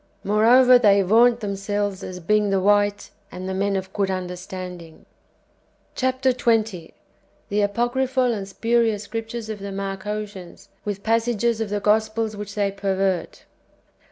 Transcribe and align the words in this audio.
^ 0.01 0.03
Moreover, 0.23 0.79
they 0.79 1.03
vaunt 1.03 1.41
themselves 1.41 2.01
as 2.01 2.19
being 2.19 2.49
the 2.49 2.59
white 2.59 3.11
and 3.31 3.47
the 3.47 3.53
men 3.53 3.75
of 3.75 3.93
good 3.93 4.09
under 4.09 4.35
standing. 4.35 5.05
CllAP. 5.95 6.23
XX.— 6.23 6.91
The 7.49 7.59
apocryplial 7.61 8.33
and 8.33 8.47
spurious 8.47 9.03
Scriptures 9.03 9.47
of 9.47 9.59
the 9.59 9.71
Marcosians, 9.71 10.69
ivith 10.87 11.01
p)assages 11.01 11.61
of 11.61 11.69
the 11.69 11.79
Gospels 11.79 12.35
ivhiclt 12.35 12.53
they 12.55 12.71
pervert. 12.71 13.45